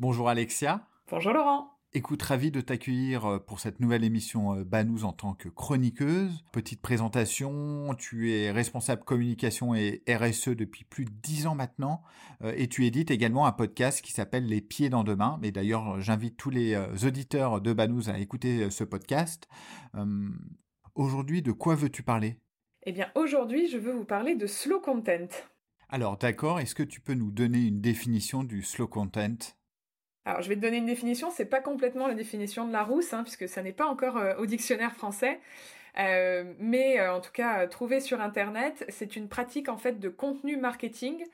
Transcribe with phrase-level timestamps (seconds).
[0.00, 0.88] Bonjour Alexia.
[1.10, 1.76] Bonjour Laurent.
[1.92, 6.42] Écoute, ravi de t'accueillir euh, pour cette nouvelle émission euh, Banous en tant que chroniqueuse.
[6.52, 12.02] Petite présentation, tu es responsable communication et RSE depuis plus de dix ans maintenant
[12.40, 15.38] euh, et tu édites également un podcast qui s'appelle Les pieds dans demain.
[15.42, 19.48] Mais d'ailleurs, j'invite tous les auditeurs de Banous à écouter ce podcast.
[20.94, 22.38] Aujourd'hui, de quoi veux-tu parler?
[22.84, 25.28] Eh bien, aujourd'hui, je veux vous parler de slow content.
[25.90, 29.59] Alors, d'accord, est-ce que tu peux nous donner une définition du slow content?
[30.24, 31.30] Alors, je vais te donner une définition.
[31.30, 34.46] C'est pas complètement la définition de Larousse, hein, puisque ça n'est pas encore euh, au
[34.46, 35.40] dictionnaire français.
[35.98, 40.08] Euh, mais euh, en tout cas, trouvé sur Internet, c'est une pratique en fait de
[40.08, 41.24] contenu marketing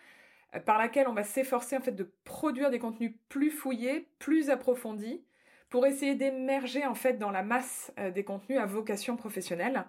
[0.64, 5.22] par laquelle on va s'efforcer en fait de produire des contenus plus fouillés, plus approfondis,
[5.68, 9.84] pour essayer d'émerger en fait dans la masse des contenus à vocation professionnelle.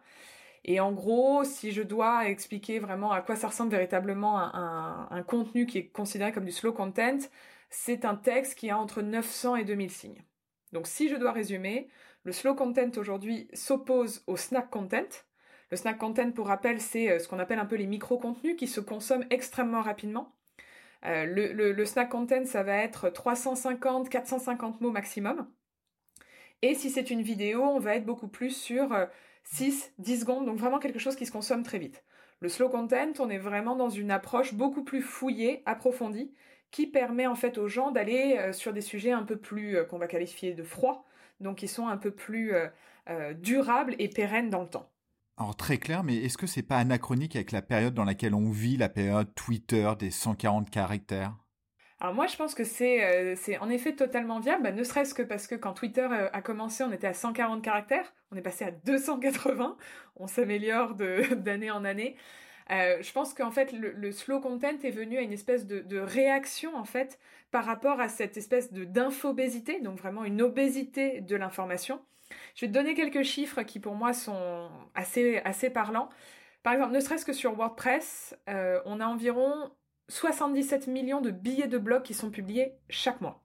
[0.66, 5.68] Et en gros, si je dois expliquer vraiment à quoi ça ressemble véritablement un contenu
[5.68, 7.20] qui est considéré comme du slow content,
[7.70, 10.24] c'est un texte qui a entre 900 et 2000 signes.
[10.72, 11.90] Donc si je dois résumer,
[12.24, 15.08] le slow content aujourd'hui s'oppose au snack content.
[15.70, 18.68] Le snack content, pour rappel, c'est euh, ce qu'on appelle un peu les micro-contenus qui
[18.68, 20.36] se consomment extrêmement rapidement.
[21.06, 25.48] Euh, le, snack content, ça va être 350, 450 mots maximum.
[26.62, 28.90] Et si c'est une vidéo, on va être beaucoup plus sur
[29.44, 32.04] 6, euh, 10 secondes, donc vraiment quelque chose qui se consomme très vite.
[32.40, 36.34] Le slow content, on est vraiment dans une approche beaucoup plus fouillée, approfondie,
[36.72, 39.84] qui permet en fait aux gens d'aller euh, sur des sujets un peu plus euh,
[39.84, 41.06] qu'on va qualifier de froids,
[41.40, 44.90] donc qui sont un peu plus euh, durables et pérennes dans le temps.
[45.38, 48.50] Alors très clair, mais est-ce que c'est pas anachronique avec la période dans laquelle on
[48.50, 51.36] vit, la période Twitter des 140 caractères?
[52.00, 55.48] Alors moi, je pense que c'est en effet totalement viable, bah, ne serait-ce que parce
[55.48, 59.78] que quand Twitter a commencé, on était à 140 caractères, on est passé à 280,
[60.16, 60.96] on s'améliore
[61.36, 62.18] d'année en année.
[62.72, 66.76] Euh, je pense qu'en fait, le, slow content est venu à une espèce de, réaction,
[66.76, 67.20] en fait,
[67.52, 72.02] par rapport à cette espèce de d'infobésité, donc vraiment une obésité de l'information.
[72.56, 76.10] Je vais te donner quelques chiffres qui, pour moi, sont assez, assez parlants.
[76.64, 79.72] Par exemple, ne serait-ce que sur WordPress, euh, on a environ
[80.10, 83.44] 77 millions de billets de blog qui sont publiés chaque mois.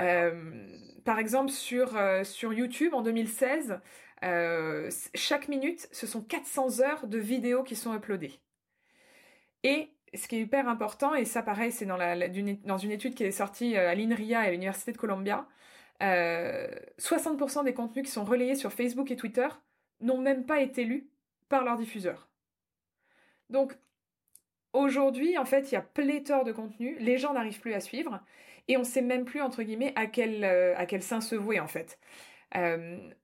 [0.00, 0.66] Euh,
[1.04, 3.78] par exemple, sur, sur YouTube, en 2016,
[4.24, 8.40] euh, chaque minute, ce sont 400 heures de vidéos qui sont uploadées.
[9.62, 13.24] Et ce qui est hyper important, et ça pareil, c'est dans, dans, une étude qui
[13.24, 15.46] est sortie euh, à l'INRIA et à l'Université de Columbia,
[16.00, 19.48] 60% euh, des contenus qui sont relayés sur Facebook et Twitter
[20.00, 21.08] n'ont même pas été lus
[21.48, 22.28] par leurs diffuseurs.
[23.48, 23.76] Donc,
[24.72, 28.20] aujourd'hui, en fait, il y a pléthore de contenus, les gens n'arrivent plus à suivre,
[28.68, 31.60] et on ne sait même plus, entre guillemets, à quel, à quel sein se vouer,
[31.60, 31.98] en fait.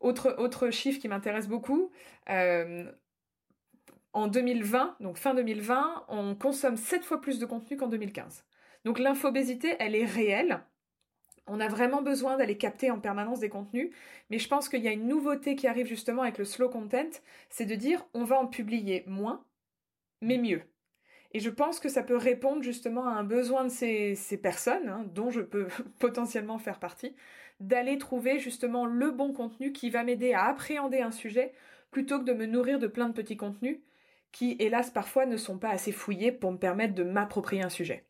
[0.01, 1.91] Autre, chiffre qui m'intéresse beaucoup,
[4.13, 8.45] en 2020, donc fin 2020, on consomme 7 fois plus de contenu qu'en 2015.
[8.85, 10.61] Donc l'infobésité, elle est réelle.
[11.47, 13.91] On a vraiment besoin d'aller capter en permanence des contenus,
[14.31, 17.11] mais je pense qu'il y a une nouveauté qui arrive justement avec le slow content,
[17.49, 19.45] c'est de dire on va en publier moins,
[20.21, 20.63] mais mieux.
[21.33, 25.05] Et je pense que ça peut répondre justement à un besoin de ces, personnes, hein,
[25.15, 25.69] dont je peux
[25.99, 27.15] potentiellement faire partie,
[27.67, 31.53] d'aller trouver justement le bon contenu qui va m'aider à appréhender un sujet
[31.91, 33.81] plutôt que de me nourrir de plein de petits contenus
[34.33, 38.07] qui, hélas, parfois ne sont pas assez fouillés pour me permettre de m'approprier un sujet.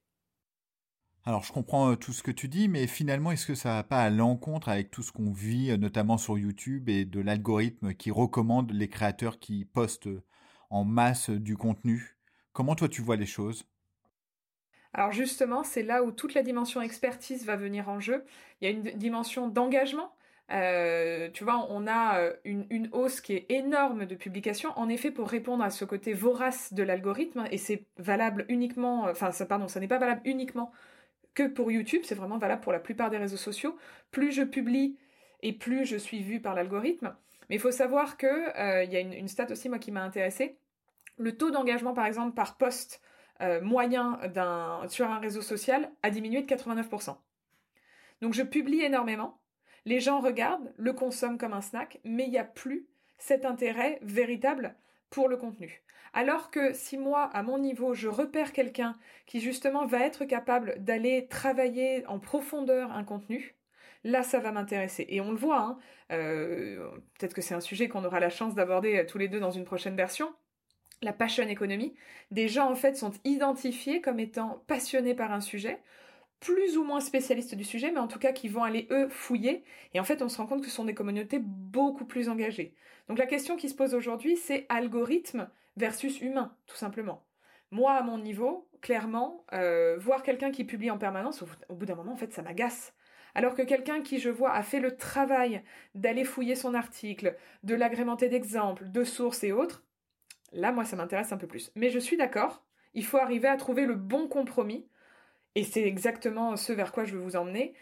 [1.25, 3.83] Alors je comprends euh, tout ce que tu dis, mais finalement, est-ce que ça va
[3.85, 7.95] pas à l'encontre avec tout ce qu'on vit, euh, notamment sur YouTube, et de l'algorithme
[7.95, 10.25] qui recommande les créateurs qui postent euh,
[10.71, 12.19] en masse du contenu?
[12.53, 13.65] Comment toi tu vois les choses?
[14.95, 18.25] Alors justement, c'est là où toute la dimension expertise va venir en jeu.
[18.61, 20.15] Il y a une dimension d'engagement.
[20.51, 25.11] Euh, tu vois, on a euh, une, hausse qui est énorme de publications, en effet,
[25.11, 29.67] pour répondre à ce côté vorace de l'algorithme, et c'est valable uniquement, enfin, ça, pardon,
[29.67, 30.73] ça n'est pas valable uniquement
[31.35, 33.79] que pour YouTube, c'est vraiment valable pour la plupart des réseaux sociaux.
[34.11, 34.99] Plus je publie
[35.41, 37.15] et plus je suis vue par l'algorithme.
[37.49, 39.91] Mais il faut savoir que euh, il y a une, une, stat aussi moi qui
[39.91, 40.57] m'a intéressée.
[41.17, 43.01] Le taux d'engagement, par exemple, par poste
[43.43, 44.19] euh, moyen
[44.89, 47.17] sur un réseau social a diminué de 89%.
[48.21, 49.41] Donc je publie énormément,
[49.85, 52.87] les gens regardent, le consomment comme un snack, mais il n'y a plus
[53.19, 54.77] cet intérêt véritable
[55.11, 55.83] pour le contenu.
[56.15, 58.95] Alors que si moi, à mon niveau, je repère quelqu'un
[59.27, 63.57] qui justement va être capable d'aller travailler en profondeur un contenu,
[64.05, 65.07] là ça va m'intéresser.
[65.09, 65.79] Et on le voit, hein,
[66.13, 69.41] euh, peut-être que c'est un sujet qu'on aura la chance d'aborder euh, tous les deux
[69.41, 70.35] dans une prochaine version.
[71.03, 71.95] La passion economy,
[72.31, 75.81] des gens en fait sont identifiés comme étant passionnés par un sujet,
[76.39, 79.65] plus ou moins spécialistes du sujet, mais en tout cas qui vont aller eux fouiller.
[79.95, 82.75] Et en fait, on se rend compte que ce sont des communautés beaucoup plus engagées.
[83.09, 87.25] Donc la question qui se pose aujourd'hui, c'est algorithme versus humain, tout simplement.
[87.71, 91.95] Moi, à mon niveau, clairement, euh, voir quelqu'un qui publie en permanence, au, bout d'un
[91.95, 92.93] moment, en fait, ça m'agace.
[93.35, 95.63] Alors que quelqu'un qui, je vois, a fait le travail
[95.95, 99.85] d'aller fouiller son article, de l'agrémenter d'exemples, de sources et autres,
[100.53, 101.71] là, moi, ça m'intéresse un peu plus.
[101.75, 102.65] Mais je suis d'accord,
[102.95, 104.87] il faut arriver à trouver le bon compromis,
[105.55, 107.75] et c'est exactement ce vers quoi je veux vous emmener,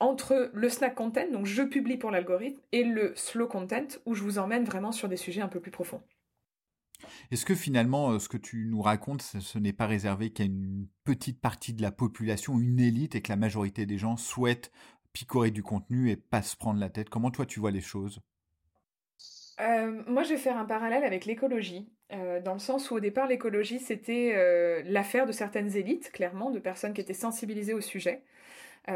[0.00, 4.22] entre le snack content, donc je publie pour l'algorithme, et le slow content, où je
[4.22, 6.02] vous emmène vraiment sur des sujets un peu plus profonds.
[7.30, 10.86] Est-ce que finalement, euh, ce que tu nous racontes, ce, n'est pas réservé qu'à une
[11.04, 14.72] petite partie de la population, une élite, et que la majorité des gens souhaitent
[15.12, 17.10] picorer du contenu et pas se prendre la tête?
[17.10, 18.20] Comment toi tu vois les choses?
[19.60, 23.00] Euh, moi, je vais faire un parallèle avec l'écologie, euh, dans le sens où au
[23.00, 28.22] départ, l'écologie, c'était l'affaire de certaines élites, clairement, de personnes qui étaient sensibilisées au sujet.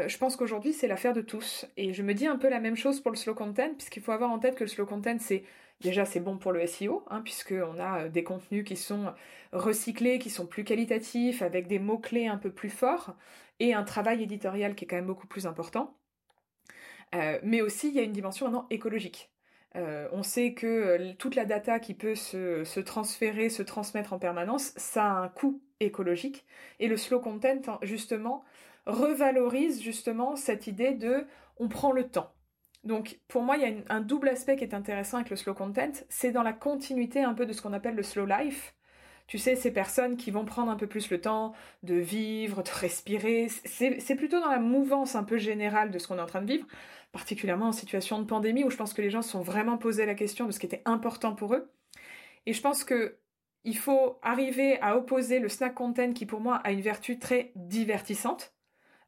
[0.07, 1.65] je pense qu'aujourd'hui, c'est l'affaire de tous.
[1.77, 4.11] Et je me dis un peu la même chose pour le slow content, puisqu'il faut
[4.11, 5.43] avoir en tête que le slow content, c'est
[5.81, 9.13] Déjà, c'est bon pour le SEO, hein, puisqu'on a euh, des contenus qui sont
[9.53, 13.15] recyclés, qui sont plus qualitatifs, avec des mots-clés un peu plus forts,
[13.59, 15.97] et un travail éditorial qui est quand même beaucoup plus important.
[17.15, 19.31] Euh, mais aussi, il y a une dimension maintenant écologique.
[19.75, 24.19] Euh, on sait que toute la data qui peut se, se, transférer, se transmettre en
[24.19, 26.45] permanence, ça a un coût écologique.
[26.79, 28.43] Et le slow content, justement,
[28.85, 31.25] revalorise justement cette idée de
[31.57, 32.33] on prend le temps.
[32.83, 35.53] Donc pour moi, il y a un double aspect qui est intéressant avec le slow
[35.53, 38.73] content, c'est dans la continuité un peu de ce qu'on appelle le slow life.
[39.27, 42.69] Tu sais, ces personnes qui vont prendre un peu plus le temps de vivre, de
[42.71, 46.41] respirer, c'est plutôt dans la mouvance un peu générale de ce qu'on est en train
[46.41, 46.65] de vivre,
[47.11, 50.05] particulièrement en situation de pandémie où je pense que les gens se sont vraiment posé
[50.05, 51.71] la question de ce qui était important pour eux.
[52.45, 53.17] Et je pense que
[53.65, 57.51] il faut arriver à opposer le snack content qui pour moi a une vertu très
[57.55, 58.53] divertissante,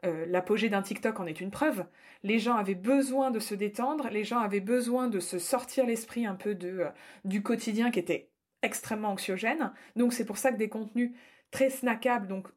[0.03, 1.85] euh, l'apogée d'un TikTok en est une preuve.
[2.23, 6.25] Les gens avaient besoin de se détendre, les gens avaient besoin de se sortir l'esprit
[6.25, 6.89] un peu de, euh,
[7.23, 8.29] du quotidien qui était
[8.61, 9.71] extrêmement anxiogène.
[9.95, 11.11] Donc c'est pour ça que des contenus
[11.51, 12.47] très snackables, donc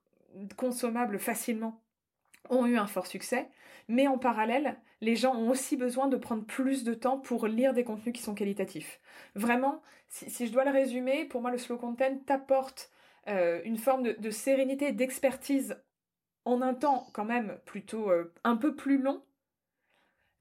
[0.56, 1.82] consommables facilement,
[2.48, 3.48] ont eu un fort succès.
[3.88, 7.74] Mais en parallèle, les gens ont aussi besoin de prendre plus de temps pour lire
[7.74, 9.00] des contenus qui sont qualitatifs.
[9.34, 12.90] Vraiment, si, je dois le résumer, pour moi le slow content t'apporte
[13.28, 15.76] euh, une forme de, sérénité d'expertise
[16.44, 19.22] en un temps quand même plutôt euh, un peu plus long,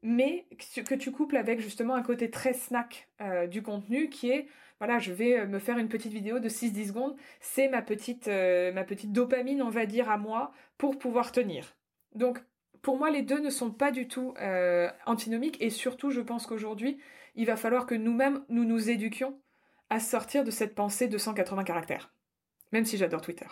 [0.01, 0.47] mais
[0.85, 4.47] que tu couples avec justement un côté très snack euh, du contenu qui est
[4.79, 8.83] voilà, je vais me faire une petite vidéo de 6-10 secondes, c'est ma petite ma
[8.83, 11.77] petite dopamine, on va dire à moi pour pouvoir tenir.
[12.15, 12.43] Donc
[12.83, 14.35] pour moi, les deux ne sont pas du tout
[15.07, 16.99] antinomiques et surtout, je pense qu'aujourd'hui,
[17.35, 19.39] il va falloir que nous-mêmes nous nous éduquions
[19.89, 22.13] à sortir de cette pensée de 180 caractères.
[22.71, 23.45] Même si j'adore Twitter.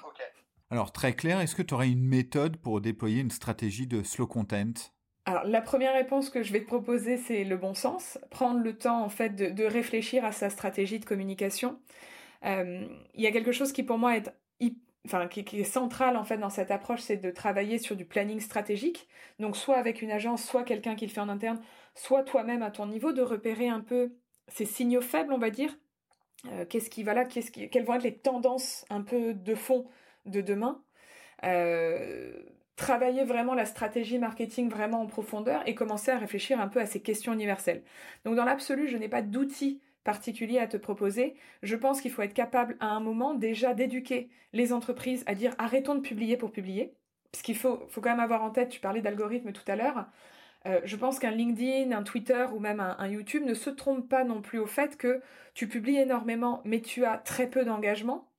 [0.70, 4.28] Alors très clair, est-ce que tu aurais une méthode pour déployer une stratégie de slow
[4.28, 4.74] content?
[5.26, 8.78] Alors la première réponse que je vais te proposer, c'est le bon sens, prendre le
[8.78, 11.80] temps en fait de, réfléchir à sa stratégie de communication.
[12.46, 14.32] Euh, il y a quelque chose qui pour moi est
[15.06, 18.40] Enfin, qui, est central en fait dans cette approche, c'est de travailler sur du planning
[18.40, 19.08] stratégique.
[19.40, 21.60] Donc soit avec une agence, soit quelqu'un qui le fait en interne,
[21.96, 24.14] soit toi-même à ton niveau, de repérer un peu
[24.48, 25.76] ces signaux faibles, on va dire.
[26.48, 29.56] Euh, qu'est-ce qui va là, qu'est-ce qui, quelles vont être les tendances un peu de
[29.56, 29.88] fond
[30.26, 30.84] de demain.
[31.44, 32.44] Euh,
[32.76, 36.86] travailler vraiment la stratégie marketing vraiment en profondeur et commencer à réfléchir un peu à
[36.86, 37.84] ces questions universelles.
[38.26, 41.36] Donc dans l'absolu, je n'ai pas d'outils particuliers à te proposer.
[41.64, 45.56] Je pense qu'il faut être capable à un moment déjà d'éduquer les entreprises à dire
[45.58, 46.96] arrêtons de publier pour publier.
[47.32, 50.08] Parce qu'il faut, faut quand même avoir en tête, tu parlais d'algorithme tout à l'heure,
[50.68, 54.24] euh, je pense qu'un LinkedIn, un Twitter ou même un, YouTube ne se trompe pas
[54.24, 55.22] non plus au fait que
[55.54, 58.32] tu publies énormément mais tu as très peu d'engagement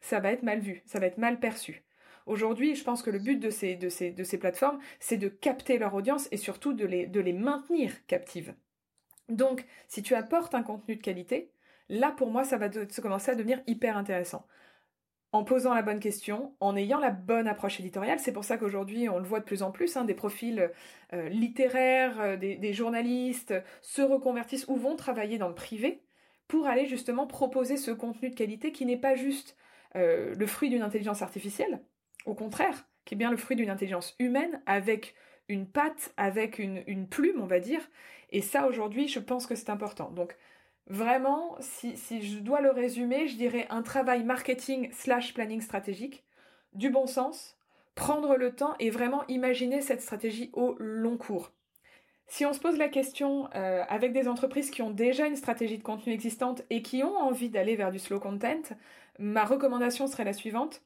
[0.00, 1.82] ça va être mal vu, ça va être mal perçu.
[2.26, 5.28] Aujourd'hui, je pense que le but de ces, de ces, de ces plateformes, c'est de
[5.28, 8.54] capter leur audience et surtout de les, de les maintenir captives.
[9.28, 11.50] Donc, si tu apportes un contenu de qualité,
[11.88, 14.46] là, pour moi, ça va se commencer à devenir hyper intéressant.
[15.34, 19.08] En posant la bonne question, en ayant la bonne approche éditoriale, c'est pour ça qu'aujourd'hui,
[19.08, 20.70] on le voit de plus en plus, hein, des profils
[21.12, 23.52] euh, littéraires, euh, des, journalistes
[23.82, 26.04] se reconvertissent ou vont travailler dans le privé
[26.46, 29.56] pour aller justement proposer ce contenu de qualité qui n'est pas juste
[29.96, 31.80] euh, le fruit d'une intelligence artificielle,
[32.26, 35.16] au contraire, qui est bien le fruit d'une intelligence humaine avec
[35.48, 37.80] une patte, avec une, plume, on va dire.
[38.30, 40.10] Et ça, aujourd'hui, je pense que c'est important.
[40.10, 40.36] Donc,
[40.86, 46.24] Vraiment, si, je dois le résumer, je dirais un travail marketing slash planning stratégique,
[46.74, 47.56] du bon sens,
[47.94, 51.52] prendre le temps et vraiment imaginer cette stratégie au long cours.
[52.26, 55.78] Si on se pose la question euh, avec des entreprises qui ont déjà une stratégie
[55.78, 58.62] de contenu existante et qui ont envie d'aller vers du slow content,
[59.18, 60.82] ma recommandation serait la suivante.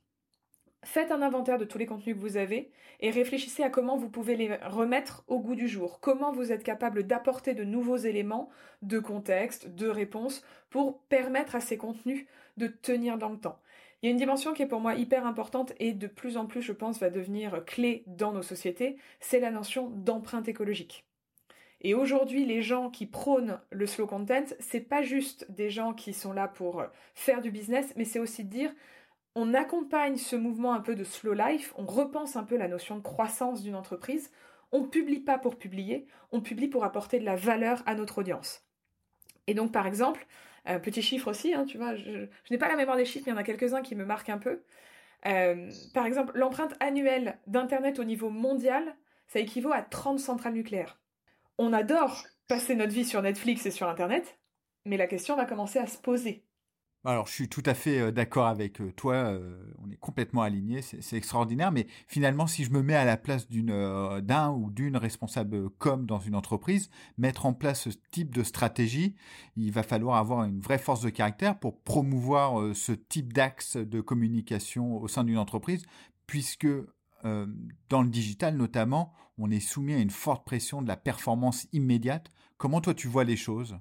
[0.85, 2.71] Faites un inventaire de tous les contenus que vous avez
[3.01, 6.63] et réfléchissez à comment vous pouvez les remettre au goût du jour, comment vous êtes
[6.63, 8.49] capable d'apporter de nouveaux éléments
[8.83, 13.59] de contexte, de réponse pour permettre à ces contenus de tenir dans le temps.
[14.03, 16.47] Il y a une dimension qui est pour moi hyper importante et de plus en
[16.47, 21.05] plus, je pense, va devenir clé dans nos sociétés, c'est la notion d'empreinte écologique.
[21.81, 26.13] Et aujourd'hui, les gens qui prônent le slow content, c'est pas juste des gens qui
[26.13, 28.75] sont là pour faire du business, mais c'est aussi de dire
[29.41, 32.97] on accompagne ce mouvement un peu de slow life, on repense un peu la notion
[32.97, 34.33] de croissance d'une entreprise.
[34.73, 38.67] On publie pas pour publier, on publie pour apporter de la valeur à notre audience.
[39.47, 40.27] Et donc, par exemple,
[40.69, 43.33] euh, petit chiffre aussi, hein, tu vois, je, n'ai pas la mémoire des chiffres, mais
[43.33, 44.65] il y en a quelques-uns qui me marquent un peu.
[45.27, 48.97] Euh, par exemple, l'empreinte annuelle d'Internet au niveau mondial,
[49.29, 50.99] ça équivaut à 30 centrales nucléaires.
[51.59, 54.37] On adore passer notre vie sur Netflix et sur Internet,
[54.85, 56.45] mais la question va commencer à se poser.
[57.05, 59.15] Alors, je suis tout à fait euh, d'accord avec euh, toi.
[59.15, 60.83] Euh, on est complètement alignés.
[60.83, 61.71] C'est extraordinaire.
[61.71, 66.07] Mais finalement, si je me mets à la place d'une, d'un ou d'une responsable com
[66.07, 69.15] dans une entreprise, mettre en place ce type de stratégie,
[69.57, 74.01] il va falloir avoir une vraie force de caractère pour promouvoir ce type d'axe de
[74.01, 75.85] communication au sein d'une entreprise,
[76.27, 76.69] puisque
[77.25, 82.33] dans le digital notamment, on est soumis à une forte pression de la performance immédiate.
[82.57, 83.79] Comment toi tu vois les choses?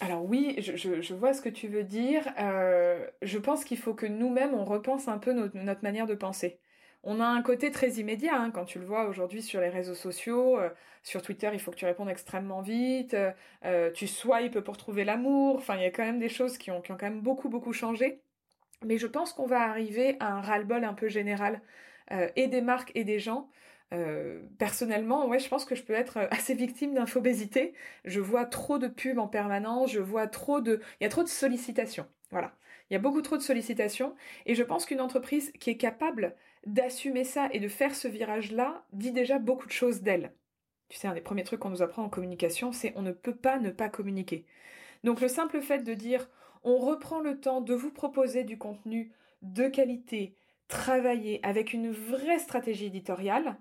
[0.00, 2.26] Alors oui, je, vois ce que tu veux dire.
[2.38, 6.58] Euh, je pense qu'il faut que nous-mêmes, on repense un peu notre, manière de penser.
[7.02, 9.94] On a un côté très immédiat, hein, quand tu le vois aujourd'hui sur les réseaux
[9.94, 10.58] sociaux.
[10.58, 10.70] Euh,
[11.02, 13.14] sur Twitter, il faut que tu répondes extrêmement vite.
[13.64, 15.56] Euh, tu swipes pour trouver l'amour.
[15.56, 17.50] Enfin, il y a quand même des choses qui ont, qui ont quand même beaucoup,
[17.50, 18.22] beaucoup changé.
[18.84, 21.60] Mais je pense qu'on va arriver à un ras-le-bol un peu général,
[22.36, 23.48] et des marques et des gens,
[23.92, 27.74] euh, personnellement, ouais, je pense que je peux être assez victime d'infobésité.
[28.04, 31.22] Je vois trop de pubs en permanence, je vois trop de, il y a trop
[31.22, 32.06] de sollicitations.
[32.30, 32.54] Voilà,
[32.88, 34.14] il y a beaucoup trop de sollicitations,
[34.46, 38.84] et je pense qu'une entreprise qui est capable d'assumer ça et de faire ce virage-là
[38.92, 40.32] dit déjà beaucoup de choses d'elle.
[40.88, 43.34] Tu sais, un des premiers trucs qu'on nous apprend en communication, c'est on ne peut
[43.34, 44.44] pas ne pas communiquer.
[45.04, 46.28] Donc le simple fait de dire
[46.62, 50.34] on reprend le temps de vous proposer du contenu de qualité,
[50.68, 53.56] travaillé avec une vraie stratégie éditoriale,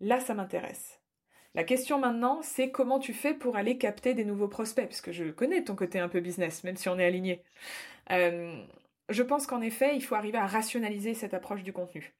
[0.00, 1.00] Là, ça m'intéresse.
[1.54, 5.24] La question maintenant, c'est comment tu fais pour aller capter des nouveaux prospects, puisque je
[5.24, 7.42] connais ton côté un peu business, même si on est aligné.
[8.10, 8.62] Euh,
[9.08, 12.14] je pense qu'en effet, il faut arriver à rationaliser cette approche du contenu.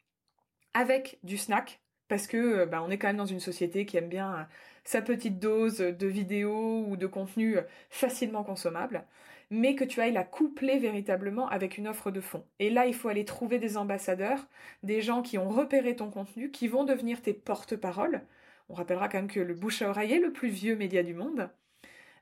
[0.73, 3.99] Avec du snack, parce que euh, bah, on est quand même dans une société qui
[3.99, 4.43] aime bien euh,
[4.85, 7.59] sa petite dose de vidéos ou de contenu
[7.91, 9.05] facilement consommable
[9.51, 12.45] mais que tu ailles la coupler véritablement avec une offre de fond.
[12.59, 14.47] Et là, il faut aller trouver des ambassadeurs,
[14.83, 18.23] des gens qui ont repéré ton contenu, qui vont devenir tes porte-paroles.
[18.69, 21.15] On rappellera quand même que le bouche à oreille est le plus vieux média du
[21.15, 21.51] monde.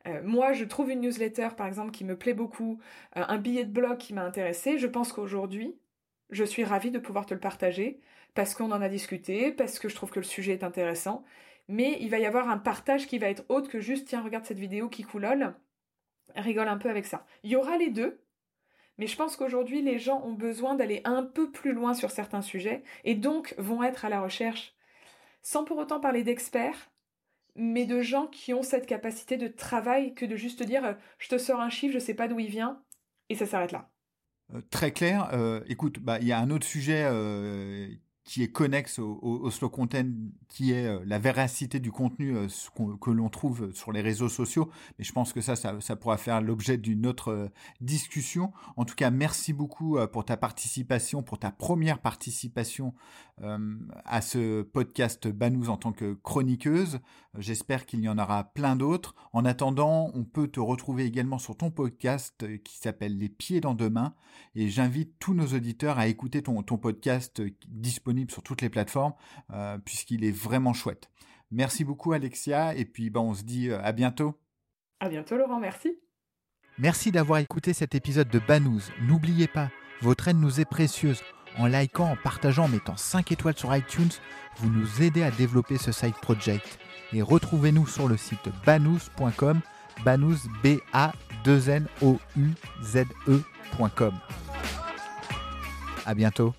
[0.07, 2.79] Euh, moi, je trouve une newsletter, par exemple, qui me plaît beaucoup,
[3.17, 4.79] euh, un billet de blog qui m'a intéressé.
[4.79, 5.77] Je pense qu'aujourd'hui,
[6.31, 8.01] je suis ravie de pouvoir te le partager
[8.35, 11.25] parce qu'on en a discuté, parce que je trouve que le sujet est intéressant.
[11.69, 14.45] Mais il va y avoir un partage qui va être autre que juste tiens, regarde
[14.45, 15.55] cette vidéo qui coulole
[16.35, 17.27] rigole un peu avec ça.
[17.43, 18.21] Il y aura les deux,
[18.99, 22.43] mais je pense qu'aujourd'hui, les gens ont besoin d'aller un peu plus loin sur certains
[22.43, 24.75] sujets et donc vont être à la recherche,
[25.43, 26.91] sans pour autant parler d'experts,
[27.57, 31.29] mais de gens qui ont cette capacité de travail que de juste dire euh, je
[31.29, 32.83] te sors un chiffre, je sais pas d'où il vient,
[33.29, 33.91] et ça s'arrête là.
[34.53, 35.31] Euh, très clair.
[35.33, 37.05] Euh, écoute, bah, il y a un autre sujet
[38.25, 40.07] qui est connexe au, slow content,
[40.49, 42.49] qui est euh, la véracité du contenu euh,
[43.01, 44.71] que l'on trouve sur les réseaux sociaux.
[44.99, 47.49] Mais je pense que ça, ça, pourra faire l'objet d'une autre euh,
[47.83, 48.51] discussion.
[48.79, 52.95] En tout cas, merci beaucoup pour ta participation, pour ta première participation
[54.05, 57.01] à ce podcast Banous en tant que chroniqueuse.
[57.37, 59.17] J'espère qu'il y en aura plein d'autres.
[59.33, 63.75] En attendant, on peut te retrouver également sur ton podcast qui s'appelle Les pieds dans
[63.75, 64.15] demain.
[64.55, 69.15] Et j'invite tous nos auditeurs à écouter ton, ton podcast disponible sur toutes les plateformes,
[69.53, 71.11] euh, puisqu'il est vraiment chouette.
[71.51, 74.41] Merci beaucoup Alexia, et puis ben, on se dit euh, à bientôt.
[75.01, 75.99] À bientôt Laurent, merci.
[76.79, 78.91] Merci d'avoir écouté cet épisode de Banous.
[79.03, 81.23] N'oubliez pas, votre aide nous est précieuse.
[81.57, 84.11] En likant, en partageant, en mettant 5 étoiles sur iTunes,
[84.57, 86.79] vous nous aidez à développer ce side project.
[87.13, 89.61] Et retrouvez-nous sur le site banous.com,
[90.05, 91.13] banous b a
[91.45, 92.51] 2 n o u
[92.83, 94.15] z e.com.
[96.05, 96.55] À bientôt.